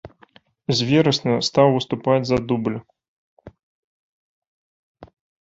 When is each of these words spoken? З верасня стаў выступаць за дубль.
З 0.77 0.87
верасня 0.91 1.35
стаў 1.47 1.67
выступаць 1.75 2.23
за 2.31 2.37
дубль. 2.53 2.77